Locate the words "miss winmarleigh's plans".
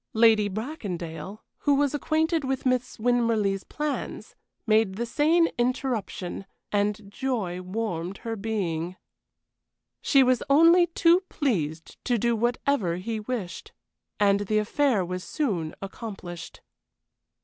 2.65-4.33